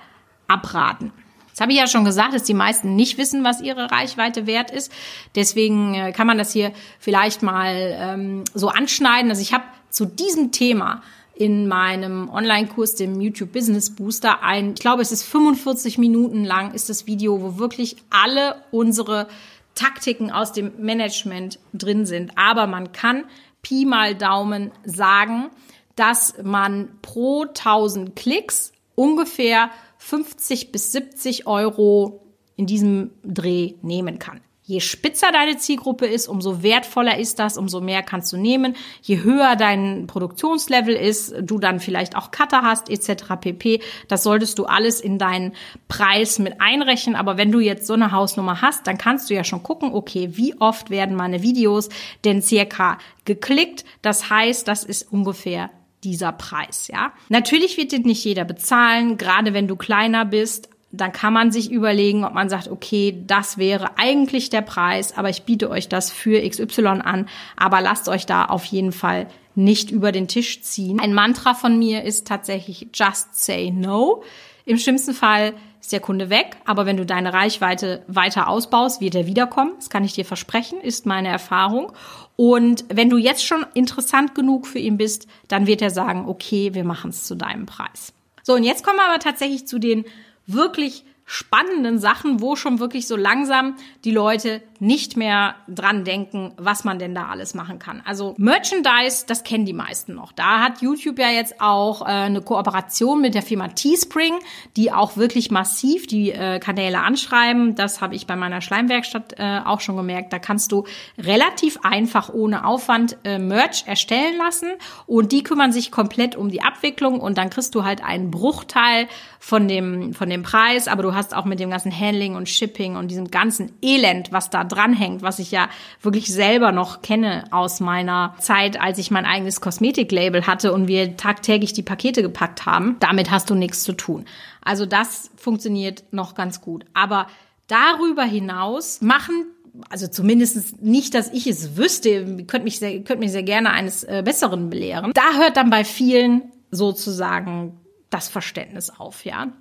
abraten. 0.49 1.13
Das 1.51 1.63
habe 1.63 1.73
ich 1.73 1.79
ja 1.79 1.87
schon 1.87 2.05
gesagt, 2.05 2.35
dass 2.35 2.43
die 2.43 2.53
meisten 2.53 2.97
nicht 2.97 3.17
wissen, 3.17 3.43
was 3.43 3.63
ihre 3.63 3.91
Reichweite 3.91 4.47
wert 4.47 4.71
ist. 4.71 4.93
Deswegen 5.35 5.95
äh, 5.95 6.13
kann 6.13 6.27
man 6.27 6.37
das 6.37 6.53
hier 6.53 6.73
vielleicht 6.99 7.43
mal 7.43 7.97
ähm, 7.99 8.45
so 8.53 8.69
anschneiden. 8.69 9.31
Also 9.31 9.41
ich 9.41 9.55
habe 9.55 9.65
zu 9.89 10.05
diesem 10.05 10.53
Thema 10.53 11.03
in 11.35 11.67
meinem 11.67 12.29
Online-Kurs, 12.29 12.95
dem 12.97 13.23
YouTube 13.23 13.53
Business 13.53 13.95
Booster, 13.95 14.43
ein, 14.43 14.75
ich 14.75 14.81
glaube, 14.81 15.01
es 15.01 15.13
ist 15.13 15.23
45 15.23 15.97
Minuten 15.97 16.45
lang, 16.45 16.75
ist 16.75 16.91
das 16.91 17.07
Video, 17.07 17.41
wo 17.41 17.59
wirklich 17.59 17.97
alle 18.11 18.57
unsere 18.71 19.27
Taktiken 19.75 20.31
aus 20.31 20.53
dem 20.53 20.73
Management 20.79 21.59
drin 21.73 22.05
sind. 22.05 22.33
Aber 22.37 22.67
man 22.67 22.93
kann 22.93 23.25
Pi 23.63 23.87
mal 23.87 24.15
Daumen 24.15 24.73
sagen, 24.85 25.51
dass 25.95 26.35
man 26.43 26.89
pro 27.01 27.45
1000 27.45 28.15
Klicks 28.15 28.73
ungefähr 28.95 29.71
50 30.09 30.71
bis 30.71 30.93
70 30.93 31.49
Euro 31.49 32.21
in 32.55 32.67
diesem 32.67 33.11
Dreh 33.25 33.75
nehmen 33.83 34.21
kann. 34.21 34.41
Je 34.63 34.79
spitzer 34.79 35.33
deine 35.33 35.57
Zielgruppe 35.59 36.07
ist, 36.07 36.29
umso 36.29 36.63
wertvoller 36.63 37.19
ist 37.19 37.41
das, 37.41 37.57
umso 37.57 37.81
mehr 37.81 38.03
kannst 38.03 38.33
du 38.33 38.37
nehmen. 38.37 38.75
Je 39.03 39.23
höher 39.23 39.57
dein 39.57 40.07
Produktionslevel 40.07 40.95
ist, 40.95 41.35
du 41.41 41.59
dann 41.59 41.81
vielleicht 41.81 42.17
auch 42.17 42.31
Cutter 42.31 42.63
hast, 42.63 42.89
etc. 42.89 43.35
pp. 43.41 43.81
Das 44.07 44.23
solltest 44.23 44.61
du 44.61 44.67
alles 44.67 45.01
in 45.01 45.19
deinen 45.19 45.55
Preis 45.89 46.39
mit 46.39 46.61
einrechnen. 46.61 47.17
Aber 47.17 47.37
wenn 47.37 47.51
du 47.51 47.59
jetzt 47.59 47.89
so 47.89 47.95
eine 47.95 48.13
Hausnummer 48.13 48.63
hast, 48.63 48.87
dann 48.87 48.99
kannst 48.99 49.29
du 49.29 49.35
ja 49.35 49.43
schon 49.43 49.65
gucken, 49.65 49.93
okay, 49.93 50.31
wie 50.33 50.55
oft 50.61 50.91
werden 50.91 51.17
meine 51.17 51.43
Videos 51.43 51.89
denn 52.25 52.43
circa 52.43 52.99
geklickt? 53.25 53.85
Das 54.03 54.31
heißt, 54.31 54.69
das 54.69 54.85
ist 54.85 55.13
ungefähr 55.13 55.71
dieser 56.05 56.33
Preis, 56.33 56.89
ja. 56.89 57.13
Natürlich 57.29 57.77
wird 57.77 57.93
dir 57.93 58.01
nicht 58.01 58.25
jeder 58.25 58.45
bezahlen, 58.45 59.17
gerade 59.17 59.55
wenn 59.55 59.69
du 59.69 59.77
kleiner 59.77 60.25
bist, 60.25 60.69
dann 60.93 61.13
kann 61.13 61.33
man 61.33 61.51
sich 61.51 61.71
überlegen, 61.71 62.25
ob 62.25 62.33
man 62.33 62.49
sagt, 62.49 62.69
okay, 62.69 63.23
das 63.27 63.59
wäre 63.59 63.99
eigentlich 63.99 64.51
der 64.51 64.63
Preis, 64.63 65.17
aber 65.17 65.31
ich 65.31 65.43
biete 65.43 65.69
euch 65.71 65.89
das 65.89 66.11
für 66.13 66.49
XY 66.49 66.87
an, 66.87 67.29
aber 67.57 67.81
lasst 67.81 68.09
euch 68.09 68.27
da 68.27 68.45
auf 68.45 68.65
jeden 68.67 68.93
Fall 68.93 69.27
nicht 69.55 69.91
über 69.91 70.13
den 70.13 70.29
Tisch 70.29 70.63
ziehen. 70.63 71.01
Ein 71.01 71.15
Mantra 71.15 71.55
von 71.55 71.79
mir 71.79 72.03
ist 72.05 72.27
tatsächlich 72.27 72.89
just 72.95 73.35
say 73.35 73.71
no. 73.71 74.23
Im 74.65 74.79
schlimmsten 74.79 75.15
Fall 75.15 75.55
ist 75.81 75.93
der 75.93 76.01
Kunde 76.01 76.31
weg, 76.31 76.57
aber 76.65 76.87
wenn 76.87 76.97
du 76.97 77.07
deine 77.07 77.33
Reichweite 77.33 78.03
weiter 78.07 78.49
ausbaust, 78.49 79.01
wird 79.01 79.15
er 79.15 79.27
wiederkommen. 79.27 79.73
Das 79.77 79.91
kann 79.91 80.05
ich 80.05 80.13
dir 80.13 80.25
versprechen, 80.25 80.81
ist 80.81 81.07
meine 81.07 81.29
Erfahrung. 81.29 81.93
Und 82.37 82.85
wenn 82.89 83.09
du 83.09 83.17
jetzt 83.17 83.45
schon 83.45 83.65
interessant 83.73 84.35
genug 84.35 84.67
für 84.67 84.79
ihn 84.79 84.99
bist, 84.99 85.27
dann 85.49 85.67
wird 85.67 85.81
er 85.81 85.91
sagen, 85.91 86.27
okay, 86.27 86.75
wir 86.75 86.85
machen 86.85 87.11
es 87.11 87.25
zu 87.25 87.35
deinem 87.35 87.67
Preis. 87.67 88.13
So, 88.43 88.55
und 88.55 88.63
jetzt 88.63 88.85
kommen 88.85 88.99
wir 88.99 89.09
aber 89.09 89.19
tatsächlich 89.19 89.67
zu 89.67 89.79
den 89.79 90.05
wirklich 90.47 91.05
spannenden 91.25 91.99
Sachen, 91.99 92.41
wo 92.41 92.55
schon 92.55 92.79
wirklich 92.79 93.09
so 93.09 93.17
langsam 93.17 93.77
die 94.05 94.13
Leute 94.13 94.63
nicht 94.81 95.17
mehr 95.17 95.55
dran 95.69 96.05
denken, 96.05 96.53
was 96.57 96.85
man 96.85 96.99
denn 96.99 97.15
da 97.15 97.27
alles 97.27 97.55
machen 97.55 97.79
kann. 97.79 98.03
Also 98.05 98.35
Merchandise, 98.39 99.25
das 99.27 99.45
kennen 99.45 99.65
die 99.65 99.73
meisten 99.73 100.15
noch. 100.15 100.33
Da 100.33 100.61
hat 100.61 100.83
YouTube 100.83 101.19
ja 101.19 101.31
jetzt 101.31 101.61
auch 101.61 102.03
äh, 102.03 102.05
eine 102.07 102.43
Kooperation 102.43 103.21
mit 103.21 103.35
der 103.35 103.43
Firma 103.43 103.69
Teespring, 103.69 104.35
die 104.77 104.93
auch 104.93 105.17
wirklich 105.17 105.51
massiv 105.51 106.07
die 106.07 106.33
äh, 106.33 106.59
Kanäle 106.59 107.01
anschreiben. 107.01 107.75
Das 107.75 108.01
habe 108.01 108.15
ich 108.15 108.27
bei 108.27 108.37
meiner 108.37 108.61
Schleimwerkstatt 108.61 109.35
äh, 109.39 109.61
auch 109.65 109.81
schon 109.81 109.97
gemerkt. 109.97 110.33
Da 110.33 110.39
kannst 110.39 110.73
du 110.73 110.85
relativ 111.19 111.79
einfach 111.83 112.29
ohne 112.33 112.65
Aufwand 112.67 113.17
äh, 113.25 113.39
Merch 113.39 113.85
erstellen 113.87 114.37
lassen 114.37 114.69
und 115.07 115.33
die 115.33 115.43
kümmern 115.43 115.73
sich 115.73 115.91
komplett 115.91 116.37
um 116.37 116.51
die 116.51 116.63
Abwicklung 116.63 117.21
und 117.21 117.39
dann 117.39 117.51
kriegst 117.51 117.75
du 117.75 117.85
halt 117.85 118.05
einen 118.05 118.31
Bruchteil 118.31 119.09
von 119.39 119.69
dem 119.69 120.13
von 120.13 120.29
dem 120.29 120.43
Preis, 120.43 120.89
aber 120.89 121.03
du 121.03 121.15
hast 121.15 121.35
auch 121.35 121.45
mit 121.45 121.61
dem 121.61 121.71
ganzen 121.71 121.97
Handling 121.97 122.35
und 122.35 122.49
Shipping 122.49 122.97
und 122.97 123.09
diesem 123.09 123.31
ganzen 123.31 123.73
Elend, 123.83 124.33
was 124.33 124.51
da 124.51 124.66
dranhängt, 124.67 125.23
was 125.23 125.39
ich 125.39 125.51
ja 125.51 125.69
wirklich 126.03 126.33
selber 126.33 126.73
noch 126.73 127.03
kenne 127.03 127.45
aus 127.51 127.81
meiner 127.81 128.35
Zeit, 128.39 128.81
als 128.81 128.99
ich 128.99 129.11
mein 129.11 129.25
eigenes 129.25 129.61
Kosmetiklabel 129.61 130.47
hatte 130.47 130.73
und 130.73 130.89
wir 130.89 131.17
tagtäglich 131.17 131.73
die 131.73 131.83
Pakete 131.83 132.23
gepackt 132.23 132.67
haben. 132.67 132.97
Damit 133.01 133.31
hast 133.31 133.51
du 133.51 133.55
nichts 133.55 133.83
zu 133.83 133.93
tun. 133.93 134.25
Also 134.63 134.87
das 134.87 135.31
funktioniert 135.37 136.05
noch 136.13 136.35
ganz 136.35 136.61
gut. 136.61 136.85
Aber 136.95 137.27
darüber 137.69 138.25
hinaus 138.25 139.01
machen 139.01 139.47
also 139.91 140.07
zumindest 140.09 140.83
nicht, 140.83 141.15
dass 141.15 141.33
ich 141.33 141.47
es 141.47 141.77
wüsste, 141.77 142.09
ihr 142.09 142.47
könnt 142.47 142.65
mich 142.65 142.79
sehr, 142.79 143.01
könnt 143.03 143.21
mich 143.21 143.33
sehr 143.33 143.43
gerne 143.43 143.71
eines 143.71 144.05
äh, 144.05 144.23
Besseren 144.25 144.71
belehren. 144.71 145.13
Da 145.15 145.35
hört 145.37 145.57
dann 145.57 145.71
bei 145.71 145.85
vielen 145.85 146.51
sozusagen 146.71 147.79
das 148.11 148.29
Verständnis 148.29 148.91
auf, 148.91 149.25
ja. 149.25 149.53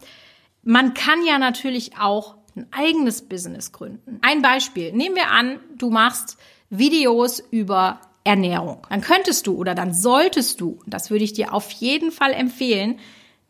Man 0.63 0.93
kann 0.93 1.25
ja 1.25 1.37
natürlich 1.37 1.97
auch 1.99 2.37
ein 2.55 2.67
eigenes 2.71 3.21
Business 3.21 3.71
gründen. 3.71 4.19
Ein 4.21 4.41
Beispiel. 4.41 4.91
Nehmen 4.93 5.15
wir 5.15 5.29
an, 5.29 5.59
du 5.77 5.89
machst 5.89 6.37
Videos 6.69 7.39
über 7.51 7.99
Ernährung. 8.23 8.85
Dann 8.89 9.01
könntest 9.01 9.47
du 9.47 9.55
oder 9.55 9.75
dann 9.75 9.93
solltest 9.93 10.61
du, 10.61 10.79
das 10.87 11.09
würde 11.09 11.23
ich 11.23 11.33
dir 11.33 11.53
auf 11.53 11.69
jeden 11.71 12.11
Fall 12.11 12.33
empfehlen, 12.33 12.99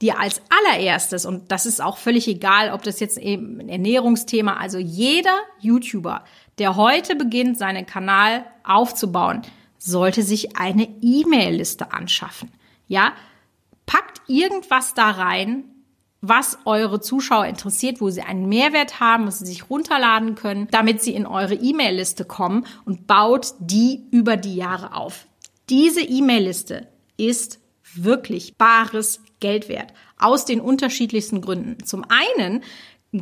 dir 0.01 0.19
als 0.19 0.41
allererstes, 0.49 1.25
und 1.25 1.51
das 1.51 1.65
ist 1.65 1.81
auch 1.81 1.97
völlig 1.97 2.27
egal, 2.27 2.73
ob 2.73 2.83
das 2.83 2.99
jetzt 2.99 3.17
eben 3.17 3.61
ein 3.61 3.69
Ernährungsthema, 3.69 4.57
also 4.57 4.77
jeder 4.77 5.39
YouTuber, 5.59 6.25
der 6.57 6.75
heute 6.75 7.15
beginnt, 7.15 7.57
seinen 7.57 7.85
Kanal 7.85 8.45
aufzubauen, 8.65 9.43
sollte 9.77 10.23
sich 10.23 10.57
eine 10.57 10.89
E-Mail-Liste 11.01 11.93
anschaffen. 11.93 12.51
Ja, 12.87 13.13
packt 13.85 14.21
irgendwas 14.27 14.93
da 14.93 15.11
rein, 15.11 15.63
was 16.27 16.57
eure 16.65 16.99
Zuschauer 16.99 17.45
interessiert, 17.45 18.01
wo 18.01 18.09
sie 18.09 18.21
einen 18.21 18.47
Mehrwert 18.47 18.99
haben, 18.99 19.27
was 19.27 19.39
sie 19.39 19.45
sich 19.45 19.69
runterladen 19.69 20.35
können, 20.35 20.67
damit 20.71 21.01
sie 21.01 21.13
in 21.13 21.25
eure 21.25 21.55
E-Mail-Liste 21.55 22.25
kommen 22.25 22.65
und 22.85 23.07
baut 23.07 23.53
die 23.59 24.05
über 24.11 24.37
die 24.37 24.55
Jahre 24.55 24.95
auf. 24.95 25.25
Diese 25.69 26.01
E-Mail-Liste 26.01 26.87
ist 27.17 27.59
wirklich 27.93 28.55
bares 28.57 29.21
Geld 29.39 29.69
wert. 29.69 29.93
Aus 30.17 30.45
den 30.45 30.61
unterschiedlichsten 30.61 31.41
Gründen. 31.41 31.83
Zum 31.85 32.05
einen 32.07 32.63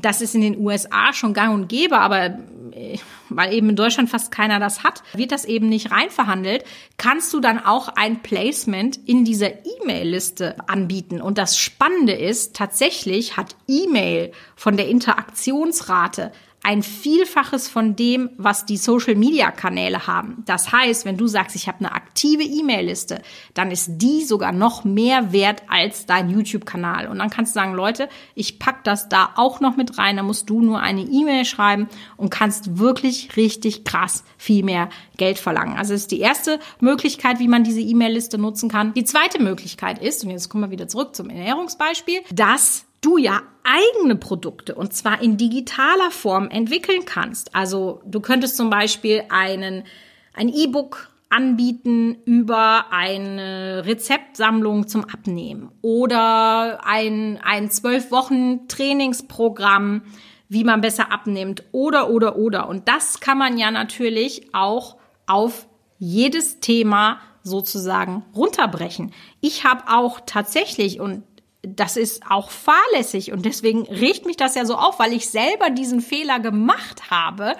das 0.01 0.21
ist 0.21 0.35
in 0.35 0.41
den 0.41 0.57
USA 0.57 1.13
schon 1.13 1.33
gang 1.33 1.53
und 1.53 1.67
gäbe, 1.67 1.97
aber 1.97 2.37
äh, 2.71 2.97
weil 3.29 3.53
eben 3.53 3.69
in 3.69 3.75
Deutschland 3.75 4.09
fast 4.09 4.31
keiner 4.31 4.59
das 4.59 4.83
hat, 4.83 5.03
wird 5.13 5.31
das 5.31 5.45
eben 5.45 5.69
nicht 5.69 5.91
reinverhandelt, 5.91 6.63
kannst 6.97 7.33
du 7.33 7.39
dann 7.39 7.63
auch 7.63 7.89
ein 7.89 8.21
Placement 8.21 8.97
in 9.07 9.25
dieser 9.25 9.65
E-Mail-Liste 9.65 10.55
anbieten. 10.67 11.21
Und 11.21 11.37
das 11.37 11.57
Spannende 11.57 12.13
ist, 12.13 12.55
tatsächlich 12.55 13.37
hat 13.37 13.55
E-Mail 13.67 14.31
von 14.55 14.77
der 14.77 14.87
Interaktionsrate 14.87 16.31
ein 16.63 16.81
Vielfaches 16.81 17.67
von 17.67 17.97
dem, 17.97 18.29
was 18.37 18.65
die 18.65 18.77
Social-Media-Kanäle 18.77 20.07
haben. 20.07 20.43
Das 20.45 20.71
heißt, 20.71 21.03
wenn 21.03 21.17
du 21.17 21.27
sagst, 21.27 21.57
ich 21.57 21.67
habe 21.67 21.79
eine 21.79 21.91
aktive 21.91 22.43
E-Mail-Liste, 22.43 23.21
dann 23.53 23.69
ist 23.69 23.89
die 23.97 24.23
sogar 24.23 24.53
noch 24.53 24.85
mehr 24.85 25.33
wert 25.33 25.63
als 25.67 26.05
dein 26.05 26.29
YouTube-Kanal. 26.29 27.07
Und 27.07 27.19
dann 27.19 27.29
kannst 27.29 27.53
du 27.53 27.59
sagen, 27.59 27.73
Leute, 27.73 28.07
ich 28.33 28.59
pack 28.59 28.85
das 28.85 29.09
da 29.09 29.31
auch 29.35 29.59
noch 29.59 29.75
mit 29.75 29.97
rein. 29.97 30.15
Da 30.15 30.23
musst 30.23 30.49
du 30.49 30.61
nur 30.61 30.79
eine 30.79 31.01
E-Mail 31.01 31.43
schreiben 31.43 31.89
und 32.15 32.29
kannst 32.29 32.77
wirklich 32.77 33.35
richtig 33.35 33.83
krass 33.83 34.23
viel 34.37 34.63
mehr 34.63 34.87
Geld 35.17 35.39
verlangen. 35.39 35.77
Also 35.77 35.93
ist 35.93 36.11
die 36.11 36.21
erste 36.21 36.59
Möglichkeit, 36.79 37.39
wie 37.39 37.49
man 37.49 37.65
diese 37.65 37.81
E-Mail-Liste 37.81 38.37
nutzen 38.37 38.69
kann. 38.69 38.93
Die 38.93 39.03
zweite 39.03 39.41
Möglichkeit 39.43 40.01
ist, 40.01 40.23
und 40.23 40.29
jetzt 40.29 40.47
kommen 40.47 40.63
wir 40.63 40.71
wieder 40.71 40.87
zurück 40.87 41.13
zum 41.13 41.29
Ernährungsbeispiel, 41.29 42.21
dass 42.31 42.85
du 43.03 43.17
ja 43.17 43.41
eigene 43.63 44.15
Produkte 44.15 44.75
und 44.75 44.93
zwar 44.93 45.21
in 45.21 45.37
digitaler 45.37 46.11
Form 46.11 46.49
entwickeln 46.49 47.05
kannst. 47.05 47.55
Also 47.55 48.01
du 48.05 48.19
könntest 48.19 48.57
zum 48.57 48.69
Beispiel 48.69 49.23
einen, 49.29 49.83
ein 50.33 50.49
E-Book 50.49 51.09
anbieten 51.29 52.17
über 52.25 52.91
eine 52.91 53.83
Rezeptsammlung 53.85 54.87
zum 54.87 55.05
Abnehmen 55.05 55.71
oder 55.81 56.85
ein, 56.85 57.39
ein 57.43 57.71
zwölf 57.71 58.11
Wochen 58.11 58.67
Trainingsprogramm, 58.67 60.03
wie 60.49 60.63
man 60.63 60.81
besser 60.81 61.11
abnimmt 61.11 61.63
oder, 61.71 62.09
oder, 62.09 62.35
oder. 62.35 62.69
Und 62.69 62.87
das 62.87 63.19
kann 63.19 63.39
man 63.39 63.57
ja 63.57 63.71
natürlich 63.71 64.53
auch 64.53 64.97
auf 65.25 65.67
jedes 65.97 66.59
Thema 66.59 67.19
sozusagen 67.41 68.23
runterbrechen. 68.35 69.11
Ich 69.41 69.63
habe 69.63 69.85
auch 69.87 70.19
tatsächlich, 70.25 70.99
und 70.99 71.23
das 71.63 71.97
ist 71.97 72.29
auch 72.29 72.51
fahrlässig 72.51 73.31
und 73.31 73.45
deswegen 73.45 73.83
riecht 73.83 74.25
mich 74.25 74.37
das 74.37 74.55
ja 74.55 74.65
so 74.65 74.75
auf, 74.75 74.99
weil 74.99 75.13
ich 75.13 75.29
selber 75.29 75.69
diesen 75.69 76.01
Fehler 76.01 76.39
gemacht 76.39 77.09
habe. 77.09 77.55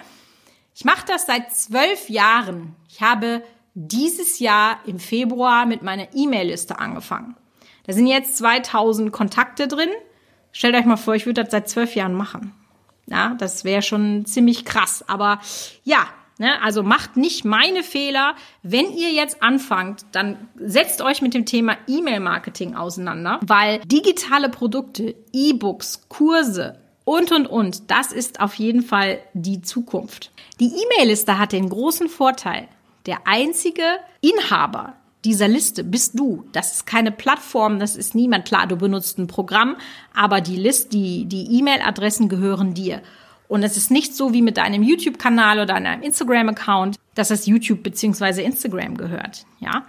Ich 0.75 0.85
mache 0.85 1.05
das 1.07 1.25
seit 1.25 1.53
zwölf 1.55 2.09
Jahren. 2.09 2.75
Ich 2.89 3.01
habe 3.01 3.43
dieses 3.73 4.39
Jahr 4.39 4.79
im 4.85 4.99
Februar 4.99 5.65
mit 5.65 5.81
meiner 5.81 6.07
E-Mail-Liste 6.13 6.79
angefangen. 6.79 7.35
Da 7.85 7.93
sind 7.93 8.07
jetzt 8.07 8.37
2000 8.37 9.11
Kontakte 9.11 9.67
drin. 9.67 9.89
Stellt 10.51 10.75
euch 10.75 10.85
mal 10.85 10.97
vor, 10.97 11.15
ich 11.15 11.25
würde 11.25 11.43
das 11.43 11.51
seit 11.51 11.69
zwölf 11.69 11.95
Jahren 11.95 12.13
machen. 12.13 12.53
Ja, 13.05 13.35
das 13.37 13.63
wäre 13.63 13.81
schon 13.81 14.25
ziemlich 14.25 14.65
krass. 14.65 15.03
Aber 15.07 15.39
ja, 15.83 16.07
Ne? 16.37 16.61
Also 16.61 16.83
macht 16.83 17.17
nicht 17.17 17.45
meine 17.45 17.83
Fehler. 17.83 18.35
Wenn 18.63 18.91
ihr 18.91 19.11
jetzt 19.11 19.43
anfangt, 19.43 20.05
dann 20.11 20.49
setzt 20.57 21.01
euch 21.01 21.21
mit 21.21 21.33
dem 21.33 21.45
Thema 21.45 21.77
E-Mail-Marketing 21.87 22.75
auseinander, 22.75 23.39
weil 23.45 23.79
digitale 23.85 24.49
Produkte, 24.49 25.15
E-Books, 25.31 26.07
Kurse 26.09 26.79
und, 27.05 27.31
und, 27.31 27.47
und, 27.47 27.91
das 27.91 28.11
ist 28.11 28.39
auf 28.39 28.55
jeden 28.55 28.81
Fall 28.81 29.19
die 29.33 29.61
Zukunft. 29.61 30.31
Die 30.59 30.71
E-Mail-Liste 30.71 31.37
hat 31.37 31.51
den 31.51 31.69
großen 31.69 32.07
Vorteil, 32.07 32.67
der 33.05 33.27
einzige 33.27 33.83
Inhaber 34.21 34.95
dieser 35.25 35.47
Liste 35.47 35.83
bist 35.83 36.19
du. 36.19 36.45
Das 36.51 36.73
ist 36.73 36.85
keine 36.85 37.11
Plattform, 37.11 37.79
das 37.79 37.95
ist 37.95 38.13
niemand. 38.15 38.45
Klar, 38.45 38.67
du 38.67 38.75
benutzt 38.75 39.17
ein 39.17 39.27
Programm, 39.27 39.77
aber 40.13 40.41
die 40.41 40.57
List, 40.57 40.93
die, 40.93 41.25
die 41.25 41.59
E-Mail-Adressen 41.59 42.27
gehören 42.27 42.73
dir. 42.73 43.01
Und 43.53 43.61
es 43.61 43.77
ist 43.77 43.91
nicht 43.91 44.15
so 44.15 44.33
wie 44.33 44.41
mit 44.41 44.57
deinem 44.57 44.81
YouTube-Kanal 44.81 45.59
oder 45.59 45.75
einem 45.75 46.01
Instagram-Account, 46.01 46.97
dass 47.13 47.29
es 47.29 47.45
YouTube 47.45 47.83
bzw. 47.83 48.43
Instagram 48.43 48.97
gehört. 48.97 49.45
Ja, 49.59 49.85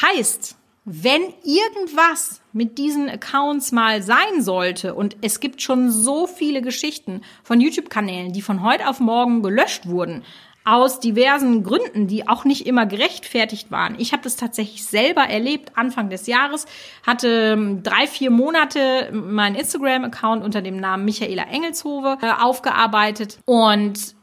heißt, 0.00 0.54
wenn 0.84 1.22
irgendwas 1.42 2.42
mit 2.52 2.78
diesen 2.78 3.08
Accounts 3.08 3.72
mal 3.72 4.04
sein 4.04 4.40
sollte 4.40 4.94
und 4.94 5.16
es 5.20 5.40
gibt 5.40 5.62
schon 5.62 5.90
so 5.90 6.28
viele 6.28 6.62
Geschichten 6.62 7.22
von 7.42 7.60
YouTube-Kanälen, 7.60 8.32
die 8.32 8.40
von 8.40 8.62
heute 8.62 8.88
auf 8.88 9.00
morgen 9.00 9.42
gelöscht 9.42 9.88
wurden, 9.88 10.22
aus 10.66 10.98
diversen 10.98 11.62
Gründen, 11.62 12.08
die 12.08 12.28
auch 12.28 12.44
nicht 12.44 12.66
immer 12.66 12.86
gerechtfertigt 12.86 13.70
waren. 13.70 13.94
Ich 13.98 14.12
habe 14.12 14.24
das 14.24 14.34
tatsächlich 14.34 14.84
selber 14.84 15.22
erlebt. 15.22 15.70
Anfang 15.76 16.10
des 16.10 16.26
Jahres 16.26 16.66
hatte 17.06 17.52
ähm, 17.52 17.84
drei, 17.84 18.08
vier 18.08 18.32
Monate 18.32 19.10
mein 19.12 19.54
Instagram-Account 19.54 20.44
unter 20.44 20.62
dem 20.62 20.78
Namen 20.78 21.04
Michaela 21.04 21.44
Engelshove 21.44 22.18
äh, 22.20 22.32
aufgearbeitet 22.42 23.38
und 23.44 24.16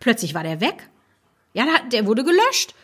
plötzlich 0.00 0.32
war 0.32 0.42
der 0.42 0.62
weg. 0.62 0.88
Ja, 1.52 1.66
der 1.92 2.06
wurde 2.06 2.24
gelöscht. 2.24 2.74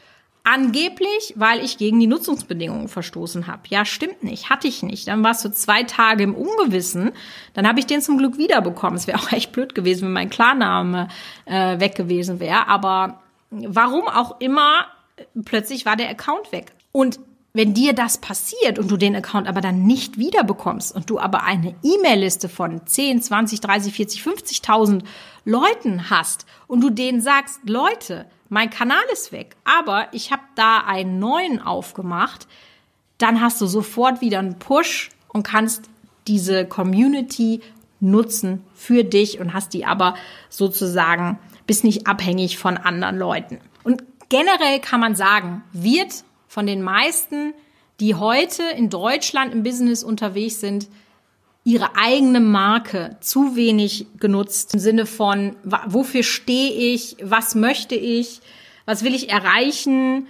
Angeblich, 0.45 1.35
weil 1.37 1.65
ich 1.65 1.79
gegen 1.79 2.01
die 2.01 2.09
Nutzungsbedingungen 2.09 2.89
verstoßen 2.89 3.47
habe. 3.47 3.63
Ja, 3.69 3.85
stimmt 3.85 4.25
nicht, 4.25 4.51
hatte 4.51 4.67
ich 4.67 4.83
nicht. 4.83 5.07
Dann 5.07 5.23
warst 5.23 5.45
du 5.45 5.53
zwei 5.53 5.85
Tage 5.85 6.25
im 6.25 6.35
Ungewissen. 6.35 7.13
Dann 7.55 7.69
habe 7.69 7.79
ich 7.79 7.87
den 7.87 8.01
zum 8.01 8.19
Glück 8.19 8.39
wiederbekommen. 8.39 8.97
Es 8.97 9.07
wäre 9.07 9.19
auch 9.19 9.31
echt 9.33 9.53
blöd 9.53 9.75
gewesen, 9.75 10.07
wenn 10.07 10.13
mein 10.13 10.31
Klarname 10.31 11.09
äh, 11.45 11.79
weg 11.79 11.95
gewesen 11.95 12.41
wäre. 12.41 12.67
Aber 12.67 13.23
warum 13.51 14.09
auch 14.09 14.41
immer, 14.41 14.87
plötzlich 15.45 15.87
war 15.87 15.95
der 15.95 16.11
Account 16.11 16.51
weg. 16.51 16.73
Und 16.91 17.21
wenn 17.55 17.75
dir 17.75 17.93
das 17.93 18.19
passiert 18.19 18.79
und 18.79 18.91
du 18.91 18.97
den 18.97 19.15
Account 19.15 19.47
aber 19.47 19.61
dann 19.61 19.85
nicht 19.85 20.19
wiederbekommst 20.19 20.95
und 20.95 21.11
du 21.11 21.19
aber 21.19 21.45
eine 21.45 21.75
E-Mail-Liste 21.83 22.49
von 22.49 22.87
10, 22.87 23.23
20, 23.23 23.61
30, 23.61 23.93
40, 23.93 24.23
50.000 24.23 25.05
Leuten 25.45 26.09
hast 26.09 26.47
und 26.67 26.81
du 26.81 26.91
denen 26.91 27.21
sagst, 27.21 27.61
Leute, 27.65 28.27
mein 28.53 28.69
Kanal 28.69 29.03
ist 29.11 29.33
weg, 29.33 29.57
aber 29.65 30.09
ich 30.13 30.31
habe 30.31 30.43
da 30.57 30.81
einen 30.81 31.19
neuen 31.19 31.59
aufgemacht, 31.59 32.47
dann 33.17 33.41
hast 33.41 33.63
du 33.63 33.67
sofort 33.67 34.21
wieder 34.21 34.41
einen 34.41 34.59
Push 34.59 35.09
und 35.29 35.43
kannst 35.43 35.89
diese 36.27 36.67
Community 36.67 37.63
nutzen 37.99 38.63
für 38.75 39.05
dich 39.05 39.41
und 39.41 39.55
hast 39.55 39.73
die 39.73 39.87
aber 39.87 40.17
sozusagen, 40.51 41.39
bist 41.67 41.83
nicht 41.83 42.07
abhängig 42.07 42.59
von 42.59 42.77
anderen 42.77 43.17
Leuten. 43.17 43.59
Und 43.85 44.05
generell 44.29 44.81
kann 44.81 45.01
man 45.01 45.15
sagen, 45.15 45.65
wird 45.73 46.23
von 46.47 46.67
den 46.67 46.83
meisten, 46.83 47.55
die 48.01 48.17
heute 48.17 48.65
in 48.77 48.91
Deutschland 48.91 49.55
im 49.55 49.63
Business 49.63 50.05
unterwegs 50.05 50.61
sind, 50.61 50.89
ihre 51.65 51.97
eigene 51.97 52.41
Marke 52.41 53.17
zu 53.21 53.55
wenig 53.55 54.07
genutzt 54.19 54.75
im 54.75 54.81
Sinne 54.81 55.07
von, 55.07 55.57
wofür 55.87 56.23
stehe 56.23 56.73
ich, 56.73 57.17
was 57.23 57.55
möchte 57.55 57.95
ich, 57.95 58.41
was 58.85 59.05
will 59.05 59.15
ich 59.15 59.31
erreichen 59.31 60.27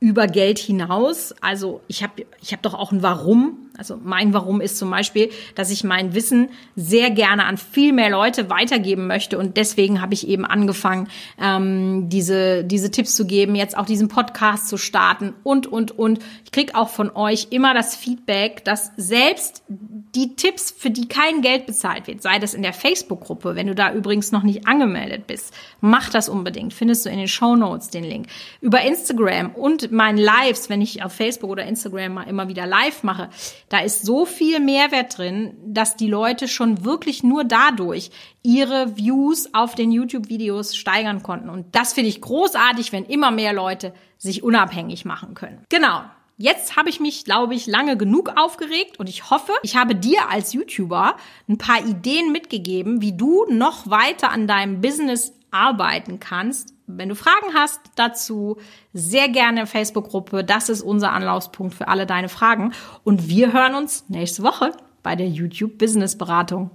über 0.00 0.26
Geld 0.26 0.58
hinaus. 0.58 1.34
Also 1.40 1.80
ich 1.88 2.02
habe 2.02 2.26
ich 2.40 2.52
hab 2.52 2.62
doch 2.62 2.74
auch 2.74 2.92
ein 2.92 3.02
Warum. 3.02 3.70
Also 3.76 3.98
mein 4.02 4.32
Warum 4.32 4.60
ist 4.60 4.78
zum 4.78 4.90
Beispiel, 4.90 5.30
dass 5.56 5.70
ich 5.70 5.82
mein 5.82 6.14
Wissen 6.14 6.48
sehr 6.76 7.10
gerne 7.10 7.44
an 7.44 7.56
viel 7.56 7.92
mehr 7.92 8.08
Leute 8.08 8.48
weitergeben 8.48 9.08
möchte 9.08 9.36
und 9.36 9.56
deswegen 9.56 10.00
habe 10.00 10.14
ich 10.14 10.28
eben 10.28 10.44
angefangen, 10.44 11.08
ähm, 11.40 12.08
diese 12.08 12.62
diese 12.62 12.92
Tipps 12.92 13.16
zu 13.16 13.26
geben, 13.26 13.56
jetzt 13.56 13.76
auch 13.76 13.86
diesen 13.86 14.06
Podcast 14.06 14.68
zu 14.68 14.76
starten 14.76 15.34
und 15.42 15.66
und 15.66 15.98
und. 15.98 16.20
Ich 16.44 16.52
krieg 16.52 16.76
auch 16.76 16.88
von 16.88 17.10
euch 17.10 17.48
immer 17.50 17.74
das 17.74 17.96
Feedback, 17.96 18.64
dass 18.64 18.92
selbst 18.96 19.64
die 19.68 20.36
Tipps, 20.36 20.70
für 20.70 20.90
die 20.90 21.08
kein 21.08 21.42
Geld 21.42 21.66
bezahlt 21.66 22.06
wird, 22.06 22.22
sei 22.22 22.38
das 22.38 22.54
in 22.54 22.62
der 22.62 22.72
Facebook-Gruppe, 22.72 23.56
wenn 23.56 23.66
du 23.66 23.74
da 23.74 23.92
übrigens 23.92 24.30
noch 24.30 24.44
nicht 24.44 24.66
angemeldet 24.68 25.26
bist, 25.26 25.52
mach 25.80 26.10
das 26.10 26.28
unbedingt. 26.28 26.72
Findest 26.72 27.04
du 27.04 27.10
in 27.10 27.18
den 27.18 27.28
Show 27.28 27.56
Notes 27.56 27.88
den 27.88 28.04
Link. 28.04 28.28
Über 28.60 28.82
Instagram 28.82 29.50
und 29.50 29.90
meinen 29.90 30.18
Lives, 30.18 30.70
wenn 30.70 30.80
ich 30.80 31.02
auf 31.02 31.12
Facebook 31.12 31.50
oder 31.50 31.64
Instagram 31.64 32.14
mal 32.14 32.28
immer 32.28 32.48
wieder 32.48 32.66
live 32.66 33.02
mache, 33.02 33.28
da 33.74 33.80
ist 33.80 34.06
so 34.06 34.24
viel 34.24 34.60
Mehrwert 34.60 35.18
drin, 35.18 35.56
dass 35.66 35.96
die 35.96 36.06
Leute 36.06 36.46
schon 36.46 36.84
wirklich 36.84 37.24
nur 37.24 37.42
dadurch 37.42 38.12
ihre 38.44 38.96
Views 38.96 39.52
auf 39.52 39.74
den 39.74 39.90
YouTube-Videos 39.90 40.76
steigern 40.76 41.24
konnten. 41.24 41.48
Und 41.48 41.74
das 41.74 41.92
finde 41.92 42.08
ich 42.08 42.20
großartig, 42.20 42.92
wenn 42.92 43.04
immer 43.04 43.32
mehr 43.32 43.52
Leute 43.52 43.92
sich 44.16 44.44
unabhängig 44.44 45.04
machen 45.04 45.34
können. 45.34 45.64
Genau. 45.70 46.02
Jetzt 46.36 46.76
habe 46.76 46.88
ich 46.88 47.00
mich, 47.00 47.24
glaube 47.24 47.56
ich, 47.56 47.66
lange 47.66 47.96
genug 47.96 48.30
aufgeregt 48.36 49.00
und 49.00 49.08
ich 49.08 49.30
hoffe, 49.30 49.50
ich 49.64 49.74
habe 49.74 49.96
dir 49.96 50.30
als 50.30 50.52
YouTuber 50.52 51.16
ein 51.48 51.58
paar 51.58 51.84
Ideen 51.84 52.30
mitgegeben, 52.30 53.00
wie 53.00 53.16
du 53.16 53.44
noch 53.48 53.90
weiter 53.90 54.30
an 54.30 54.46
deinem 54.46 54.82
Business 54.82 55.32
arbeiten 55.50 56.20
kannst. 56.20 56.73
Wenn 56.86 57.08
du 57.08 57.14
Fragen 57.14 57.54
hast 57.54 57.80
dazu, 57.96 58.58
sehr 58.92 59.28
gerne 59.28 59.66
Facebook-Gruppe. 59.66 60.44
Das 60.44 60.68
ist 60.68 60.82
unser 60.82 61.12
Anlaufspunkt 61.12 61.74
für 61.74 61.88
alle 61.88 62.06
deine 62.06 62.28
Fragen. 62.28 62.72
Und 63.04 63.28
wir 63.28 63.52
hören 63.52 63.74
uns 63.74 64.04
nächste 64.08 64.42
Woche 64.42 64.72
bei 65.02 65.16
der 65.16 65.28
YouTube 65.28 65.78
Business 65.78 66.16
Beratung. 66.18 66.70